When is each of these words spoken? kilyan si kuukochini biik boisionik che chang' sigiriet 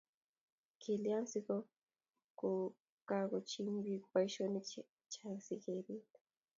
kilyan 0.81 1.23
si 1.31 1.39
kuukochini 2.39 3.73
biik 3.83 4.03
boisionik 4.11 4.65
che 4.71 4.81
chang' 5.11 5.43
sigiriet 5.47 6.09